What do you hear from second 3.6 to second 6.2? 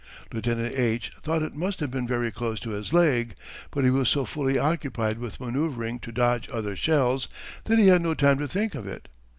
but he was so fully occupied with manoeuvring to